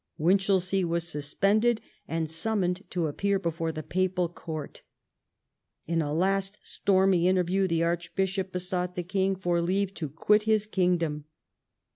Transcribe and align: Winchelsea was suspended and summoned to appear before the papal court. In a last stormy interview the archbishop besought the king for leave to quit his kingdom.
Winchelsea 0.17 0.83
was 0.83 1.07
suspended 1.07 1.79
and 2.07 2.27
summoned 2.27 2.83
to 2.89 3.05
appear 3.05 3.37
before 3.37 3.71
the 3.71 3.83
papal 3.83 4.27
court. 4.29 4.81
In 5.85 6.01
a 6.01 6.11
last 6.11 6.57
stormy 6.63 7.27
interview 7.27 7.67
the 7.67 7.83
archbishop 7.83 8.51
besought 8.51 8.95
the 8.95 9.03
king 9.03 9.35
for 9.35 9.61
leave 9.61 9.93
to 9.93 10.09
quit 10.09 10.41
his 10.49 10.65
kingdom. 10.65 11.25